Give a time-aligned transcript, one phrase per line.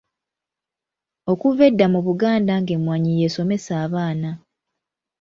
[1.31, 4.29] Okuva edda mu Buganda ng'emmwanyi y'esomesa abaana.